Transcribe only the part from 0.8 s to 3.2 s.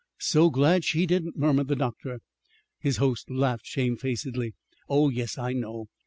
she didn't!" murmured the doctor. His